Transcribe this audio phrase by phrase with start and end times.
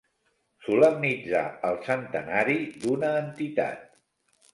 [0.67, 2.57] Solemnitzar el centenari
[2.87, 3.85] d'una entitat.